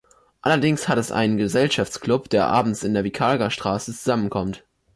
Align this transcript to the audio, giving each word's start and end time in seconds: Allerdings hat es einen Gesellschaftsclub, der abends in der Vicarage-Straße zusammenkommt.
Allerdings 0.41 0.87
hat 0.87 0.97
es 0.97 1.11
einen 1.11 1.37
Gesellschaftsclub, 1.37 2.27
der 2.31 2.47
abends 2.47 2.81
in 2.81 2.95
der 2.95 3.03
Vicarage-Straße 3.03 3.93
zusammenkommt. 3.93 4.63